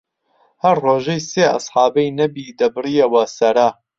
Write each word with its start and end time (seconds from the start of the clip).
هەر 0.63 0.75
ڕوژەی 0.85 1.25
سێ 1.29 1.45
ئەسحابەی 1.53 2.15
نەبی 2.19 2.55
دەبڕیەوە 2.59 3.23
سەرە 3.37 3.67